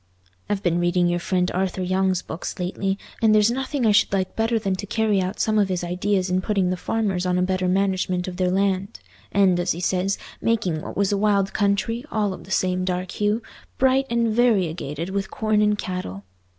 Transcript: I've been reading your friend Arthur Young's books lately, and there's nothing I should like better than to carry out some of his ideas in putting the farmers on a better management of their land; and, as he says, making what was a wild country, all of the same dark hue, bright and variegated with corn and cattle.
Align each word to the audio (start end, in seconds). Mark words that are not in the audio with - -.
I've 0.49 0.63
been 0.63 0.79
reading 0.79 1.07
your 1.07 1.19
friend 1.19 1.51
Arthur 1.51 1.83
Young's 1.83 2.23
books 2.23 2.57
lately, 2.57 2.97
and 3.21 3.35
there's 3.35 3.51
nothing 3.51 3.85
I 3.85 3.91
should 3.91 4.11
like 4.11 4.35
better 4.35 4.57
than 4.57 4.73
to 4.77 4.87
carry 4.87 5.21
out 5.21 5.39
some 5.39 5.59
of 5.59 5.69
his 5.69 5.83
ideas 5.83 6.27
in 6.27 6.41
putting 6.41 6.71
the 6.71 6.75
farmers 6.75 7.23
on 7.23 7.37
a 7.37 7.43
better 7.43 7.67
management 7.67 8.27
of 8.27 8.37
their 8.37 8.49
land; 8.49 8.99
and, 9.31 9.59
as 9.59 9.73
he 9.73 9.79
says, 9.79 10.17
making 10.41 10.81
what 10.81 10.97
was 10.97 11.11
a 11.11 11.17
wild 11.19 11.53
country, 11.53 12.03
all 12.09 12.33
of 12.33 12.45
the 12.45 12.49
same 12.49 12.83
dark 12.83 13.11
hue, 13.11 13.43
bright 13.77 14.07
and 14.09 14.29
variegated 14.33 15.11
with 15.11 15.29
corn 15.29 15.61
and 15.61 15.77
cattle. 15.77 16.23